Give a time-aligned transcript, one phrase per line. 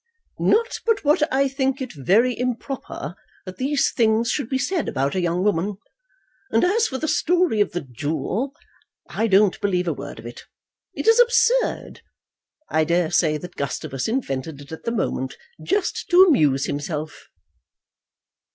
[0.39, 3.15] "Not but what I think it very improper
[3.45, 5.77] that these things should be said about a young woman;
[6.49, 8.51] and as for the story of the duel,
[9.11, 10.45] I don't believe a word of it.
[10.95, 12.01] It is absurd.
[12.67, 17.27] I dare say that Gustavus invented it at the moment, just to amuse himself."